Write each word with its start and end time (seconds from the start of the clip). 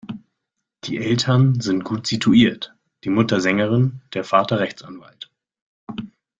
Die 0.85 0.97
Eltern 0.97 1.59
sind 1.61 1.83
gut 1.83 2.07
situiert, 2.07 2.75
die 3.03 3.11
Mutter 3.11 3.39
Sängerin, 3.39 4.01
der 4.15 4.23
Vater 4.23 4.57
Rechtsanwalt. 4.59 5.29